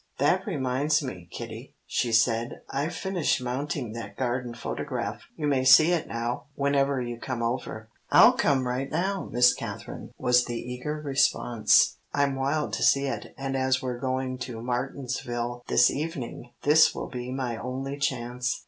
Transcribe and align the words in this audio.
"That 0.17 0.47
reminds 0.47 1.03
me, 1.03 1.29
Kitty," 1.31 1.75
she 1.85 2.11
said. 2.11 2.61
"I've 2.71 2.95
finished 2.95 3.39
mounting 3.39 3.91
that 3.93 4.17
garden 4.17 4.55
photograph. 4.55 5.21
You 5.35 5.45
may 5.45 5.63
see 5.63 5.91
it 5.91 6.07
now, 6.07 6.45
whenever 6.55 6.99
you 6.99 7.19
come 7.19 7.43
over." 7.43 7.87
"I'll 8.09 8.33
come 8.33 8.65
right 8.67 8.89
now, 8.89 9.29
Miss 9.31 9.53
Katherine," 9.53 10.11
was 10.17 10.45
the 10.45 10.57
eager 10.57 10.95
response. 10.99 11.97
"I'm 12.15 12.33
wild 12.35 12.73
to 12.73 12.83
see 12.83 13.05
it, 13.05 13.35
and 13.37 13.55
as 13.55 13.83
we're 13.83 13.99
going 13.99 14.39
to 14.39 14.63
Martinsville 14.63 15.61
this 15.67 15.91
evening 15.91 16.49
this 16.63 16.95
will 16.95 17.07
be 17.09 17.31
my 17.31 17.57
only 17.57 17.99
chance." 17.99 18.59